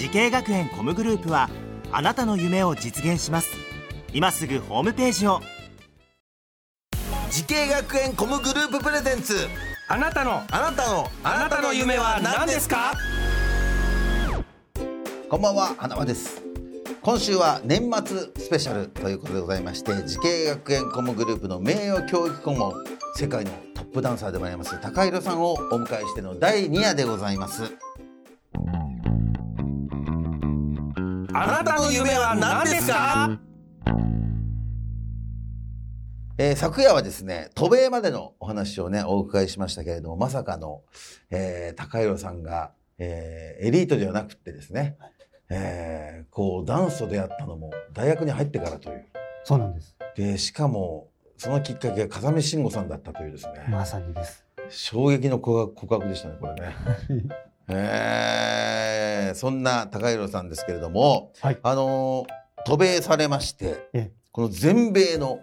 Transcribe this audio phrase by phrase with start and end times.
[0.00, 1.50] 滋慶学園 COMグループは
[1.92, 3.50] あなたの夢を実現します。
[4.14, 5.40] 今すぐホームページを。
[7.30, 9.34] 滋慶学園 COMグループプレゼンツ。
[9.88, 10.42] あなたの。
[10.50, 11.06] あなたの。
[11.22, 12.94] あなたの夢は何ですか？
[15.28, 16.40] こんばんは花輪です。
[17.02, 22.72] 今週は年末スペシャルということでございまして滋慶学園 COMグループの名誉教育顧問
[23.16, 27.74] 世界のトップダンサーでもあります高弘さんをお迎えしての第2夜でございます
[31.42, 33.40] あなたの夢は何ですか？
[36.36, 40.82] えー昨夜はですね渡米までのお話をねお伺いしましたけれどもまさかの、
[41.30, 44.98] えー高弘さんが、えーエリートではなくってですね、
[45.48, 49.06] えーこうダンスと出会ったのも大学に入ってからという
[49.44, 49.96] そうなんです。
[50.16, 54.44] でしかもそのきっかけが風見慎吾さんだったというですね、まさにです。
[54.68, 56.74] 衝撃の告白でしたねこれね。
[57.72, 65.40] えーそんな高弘さんですけれども、はいあのー渡米されましてええこの全米の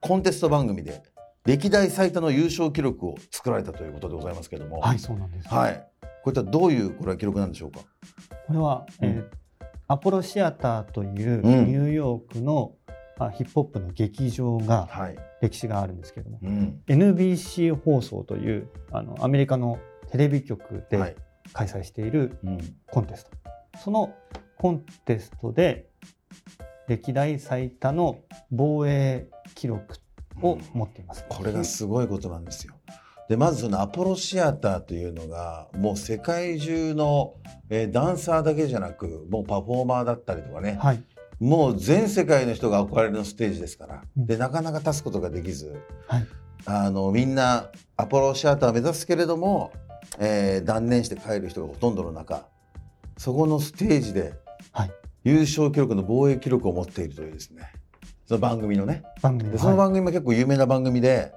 [0.00, 1.02] コンテスト番組で
[1.44, 5.48] 歴代最多の優勝記録を作られたということでございますけれども、はい、そうなんです。
[5.48, 5.84] はい
[6.22, 7.80] こういったどういうこれは記録なんでしょうか？
[8.46, 9.24] これは、うんえー
[9.88, 12.76] アポロシアターといううんニューヨークの、
[13.18, 15.16] あヒップホップの劇場がはい。
[15.42, 16.80] 歴史があるんですけれども、うん。
[16.86, 19.78] NBC 放送というあのアメリカの
[20.10, 21.16] テレビ局はいで。
[21.52, 22.76] 開催しているうん。
[22.90, 23.30] コンテスト、
[23.78, 24.14] その
[24.58, 25.88] コンテストで
[26.88, 29.96] 歴代最多の防衛記録
[30.40, 31.24] を持っています。
[31.28, 32.74] これがすごいことなんですよ。
[33.28, 37.34] でまずそのアポロシアターというのがもう世界中の、
[37.70, 41.02] えーダンサーだけじゃなくもうパフォーマーだったりとかね、はい、
[41.40, 44.26] もう全世界の人が憧れのステージですから、うん。
[44.26, 46.26] でなかなか立つことができず、はい。
[46.66, 49.72] あのみんなアポロシアターを目指すけれども、
[50.18, 52.46] えー断念して帰る人がほとんどの中
[53.16, 54.34] そこのステージで
[54.72, 54.90] はい。
[55.24, 57.72] 優勝記録の防衛記録を持っているというですね。
[58.26, 59.02] その番組のね。
[59.20, 61.32] 番組その番組も結構有名な番組で、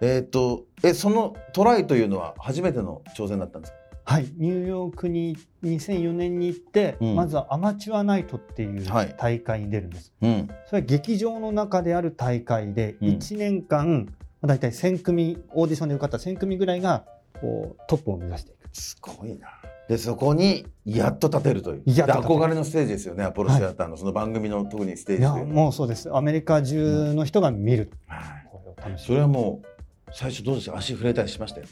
[0.00, 3.78] えーっとえそのトライというのは初めての挑戦だったんですか？
[4.04, 7.14] はい、ニューヨークに2004年に行って、うん。
[7.14, 9.14] まずはアマチュアナイトっていうはい。
[9.16, 10.12] 大会に出るんです。
[10.20, 10.48] うん。
[10.66, 13.08] それは劇場の中である大会で、うん。
[13.10, 14.06] 1年間、
[14.40, 17.04] まあ、大体1000組、オーディションで受かった1000組ぐらいが
[17.40, 18.68] こうトップを目指していく。
[18.72, 19.48] すごいな。
[19.88, 21.82] でそこにやっと立てるという。
[21.86, 23.24] や憧れのステージですよね。
[23.24, 26.14] アポロシアターのその番組の特にステージというのはもうそうです。
[26.14, 27.90] アメリカ中の人が見る。
[28.06, 28.46] はい。
[28.50, 29.66] これを楽しそれはもう
[30.12, 31.68] 最初どうですか足触れたりしましたよい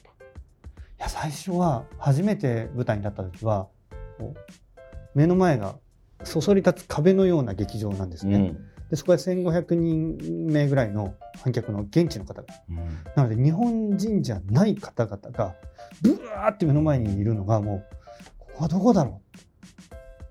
[1.00, 3.68] や最初は初めて舞台に立った時は
[5.14, 5.76] 目の前が
[6.24, 8.56] そそり立つ壁のような劇場なんですね。
[8.90, 12.48] でそこは1500人目ぐらいの観客の現地の方が。
[13.16, 15.54] なので日本人じゃない方々が
[16.00, 17.84] ブワーって目の前にいるのがもう
[18.38, 19.20] ここはどこだろ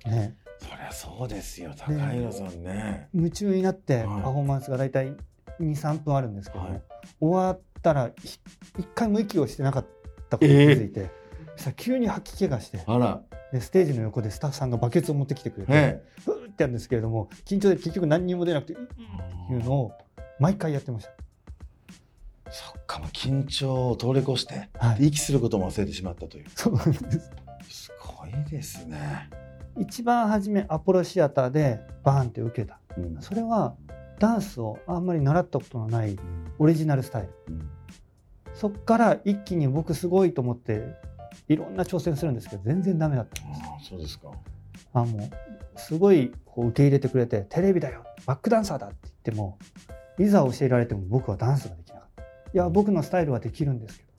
[0.06, 0.10] う。
[0.10, 0.36] ね。
[0.60, 1.72] そりゃそうですよ。
[1.78, 3.10] 高弘さんね。
[3.14, 4.24] 夢中になってはい。
[4.24, 5.16] パフォーマンスが大体
[5.60, 6.82] 23分あるんですけども、はい。
[7.20, 8.40] 終わったらひ
[8.80, 9.86] 一回も息をしてなかっ
[10.30, 11.12] たことに気づいて、
[11.56, 13.22] そしたら急に吐き気がしてあら。
[13.52, 19.92] でステージの横でスタッフさんがバケツを持ってきてくれて、えふーってやるんですけれども緊張で結局何にも出なくてうーいうのを
[20.40, 21.12] 毎回やってました。
[22.50, 26.46] そっかもう緊張を通り越してはい、息することも忘れてしまったという。
[26.56, 27.32] そうなんです。
[27.70, 29.30] すごいですね、
[29.78, 32.80] 一番初めアポロシアターでバーンって受けた。
[32.98, 33.22] うん。
[33.22, 33.76] それは
[34.20, 36.18] ダンスをあんまり習ったことのない
[36.58, 37.30] オリジナルスタイル。
[37.50, 37.70] うん。
[38.54, 40.96] そっから一気に僕すごいと思って
[41.48, 44.32] いろんな挑戦するんですけど全然ダメだったんですああそうですか。
[44.94, 45.30] あもう
[45.78, 49.58] すごいこう受け入れてくれてテレビだよバックダンサーだって言っても
[50.20, 52.24] いざ教えられても僕はダンスができなかった。
[52.24, 54.10] いや僕のスタイルはできるんですけど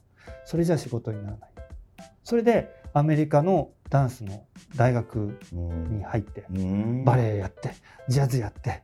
[0.44, 1.50] それじゃ仕事にならない。
[2.22, 4.44] それでアメリカのダンスの
[4.76, 5.98] 大学うん。
[5.98, 7.04] に入ってうん。
[7.04, 7.72] バレエやって
[8.08, 8.82] ジャズやって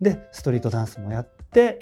[0.00, 1.78] でストリートダンスもやって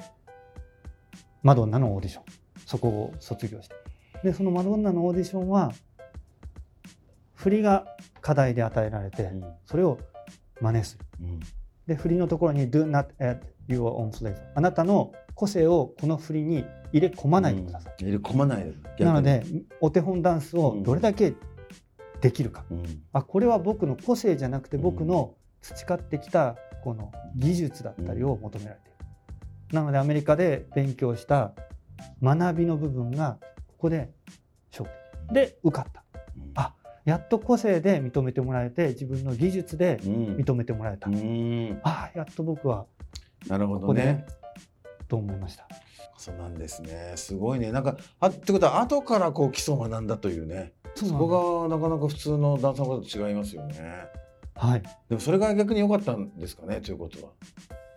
[1.43, 2.25] マドンナのオーディション
[2.67, 3.75] そこを卒業して。
[4.23, 5.73] でそのマドンナのオーディションは
[7.35, 7.87] 振りが
[8.21, 9.45] 課題で与えられてうん。
[9.67, 9.99] それを
[10.61, 11.05] 真似する。
[11.21, 11.41] うん。
[11.87, 19.45] で振りのところに「Do not add your own flavor」あなたの個性をこの振りに入れ込まないでください、入れ込まないなので
[19.81, 21.35] お手本ダンスをどれだけ
[22.21, 22.65] できるか。
[22.71, 23.03] うん。
[23.13, 29.75] あこれは僕の個性じゃなくて僕の培ってきたこの技術だったりを求められている。
[29.75, 31.53] なのでアメリカで勉強した
[32.23, 34.11] 学びの部分がここで
[34.71, 34.89] 勝
[35.29, 36.05] 負で受かった。
[36.55, 36.75] あ
[37.05, 41.11] やっと個性で認めてもらえて自分の技術でうん認めてもらえた。
[41.11, 42.87] うんあやっと僕は
[43.49, 44.27] なるほどねここでね。
[45.09, 45.69] と思いました。
[46.17, 47.13] そうなんですね。
[47.17, 47.71] すごいね。
[47.71, 50.73] なんか、あってことは、後からこう基礎を学んだというね。
[50.95, 54.07] そこがなかなか普通のダンサーと違いますよね。
[54.55, 54.83] はい。
[55.09, 57.33] でもそれが逆に良かったんですかね、ということは。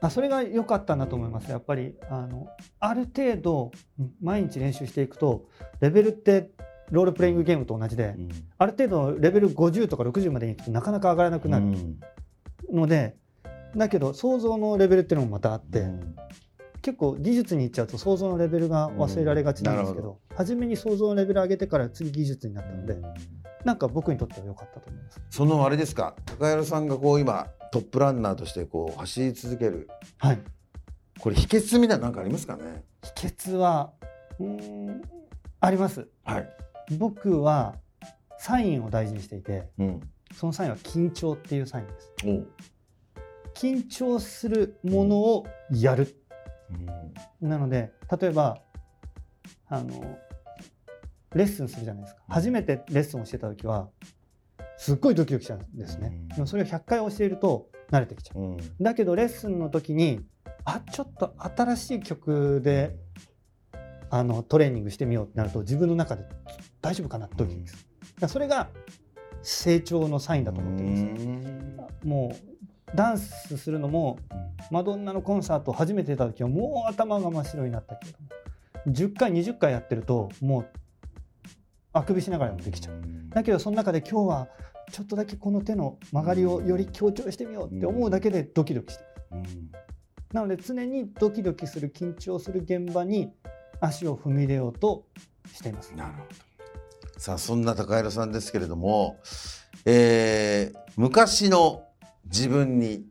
[0.01, 1.49] あそれが良かったんだと思います。
[1.49, 2.47] やっぱりあの
[2.79, 5.45] ある程度うん毎日練習していくと
[5.79, 6.51] レベルって
[6.91, 8.15] ロールプレイングゲームと同じで、
[8.57, 11.99] ある程度レベル50とか60までに行くとなかなか上がらなくなるうん
[12.71, 13.15] ので、
[13.75, 16.15] だけど想像のレベルっていうのもまたあって、うん
[16.79, 22.95] 結構技術に行っちゃうと想像のレベルが忘れられがちなんですけうんなど,、初めに想像のレベル上げてから次技術になったので、
[23.65, 25.19] なんか僕にとっては良かったと思います。
[25.29, 29.89] そのあれですか、高原さんがこう今トップランナーとしてこう走り続ける。
[30.19, 30.39] はい、
[31.19, 32.85] これ秘訣みたいななんかありますかね？
[33.17, 33.91] 秘訣は
[34.39, 35.01] うーん
[35.59, 36.07] あります。
[36.23, 36.49] はい。
[36.97, 37.75] 僕は
[38.39, 39.99] サインを大事にしていてうん。
[40.35, 42.13] そのサインは緊張っていうサインです。
[43.55, 46.15] 緊張するものをやる。
[47.41, 48.61] なので例えば
[49.67, 50.17] あの
[51.33, 53.89] レッスンするじゃないですかうん初めてレッスンをしてた時は
[54.77, 58.57] すっごいドキドキしたんですねうんでもそれを100回教えると慣れてきちゃううん。
[58.81, 60.21] だけどレッスンの時に
[60.65, 62.95] あちょっと新しい曲で
[64.09, 66.25] あのトレーニングしてみようってなると自分の中で
[66.81, 67.87] 大丈夫かなってドキドキす。
[68.27, 68.69] それが
[69.41, 71.25] 成長のサインだと思ってるんです
[71.77, 74.17] よもうダンスするのも
[74.71, 78.27] マドンナのコンサート初めて出た時はもう頭が真っ白になったけれども
[78.93, 80.69] 10回20回やってるともう
[81.93, 83.01] あくびしながらもできちゃう。
[83.29, 84.47] だけどその中で今日は
[84.91, 89.39] ちょっとだけこの手の曲がりをより強調してみようって思うだけでドキドキしてくる。
[89.39, 89.71] うん。
[90.31, 93.33] なので常にドキドキする緊張する現場に
[93.81, 95.05] 足を踏み入れようと
[95.53, 97.19] していますなるほど。
[97.19, 99.19] さあそんな高平さんですけれども、
[99.85, 101.83] えー昔の
[102.25, 103.05] 自分に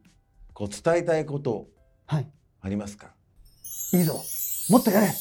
[0.53, 1.69] こう伝えたいこと
[2.07, 2.29] はい
[2.61, 3.13] ありますか？
[3.93, 4.21] いいぞ
[4.69, 5.07] もっとやれ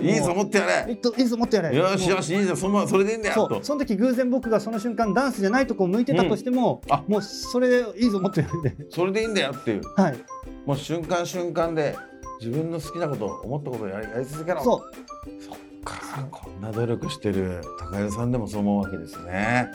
[0.00, 1.70] いいぞ持ってやいいぞいいぞもっとやれ。
[1.70, 1.76] れ。
[1.76, 3.62] よしよしいいぞそのそれでいいんだよと。
[3.62, 6.92] その時偶然僕がその瞬間ダンスじゃないとこ向いてたとしても、うん。
[6.92, 7.04] あ。
[7.08, 8.70] もうそれでいいぞもっとやれ。
[8.70, 9.82] でそれでいいんだよっていう。
[9.96, 10.16] はい。
[10.64, 11.96] もう瞬間瞬間で
[12.40, 14.62] 自分の好きなこと思ったことをやりやり続けろ。
[14.62, 15.42] そう。
[15.42, 19.70] そっかこんな努力してる高平さんでもそう思うわけですね。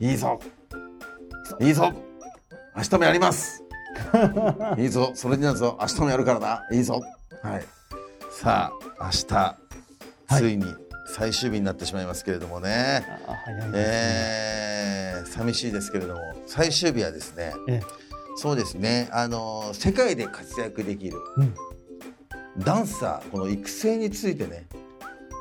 [0.00, 0.14] い。
[0.14, 0.38] いぞ。
[1.60, 1.92] いいぞ。
[2.76, 3.62] 明日もやります。
[4.78, 5.12] いいぞ。
[5.14, 6.62] それになるぞ明日もやるからな。
[6.72, 7.00] いいぞ。
[7.42, 7.64] はい
[8.34, 9.56] さあ明日、は
[10.28, 10.36] い。
[10.42, 10.64] ついに
[11.06, 17.80] 最終日になってしまいますけれどもね、あ早ね、えー寂しいですけれども最終日はですねえ
[18.36, 21.54] そうですねあの世界で活躍できるうん。
[22.58, 24.66] ダンサーこの育成についてね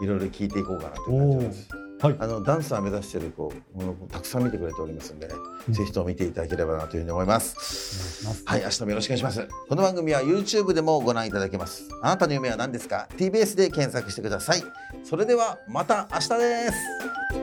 [0.01, 1.69] いろいろ聞いていこうかなという感じです。
[2.03, 5.35] はいあのダンサー目指しているこうものをたくさん見てくれておりますんでね、
[5.69, 8.25] うんぜひとも見ていただければなというふうに思います。
[8.25, 9.47] ますはい、明日もよろしくお願いします。
[9.69, 11.87] この番組は YouTube でもご覧いただけます。
[12.01, 14.63] あなたの夢は何ですか ?TBS で検索してください。
[15.05, 17.42] それではまた明日です。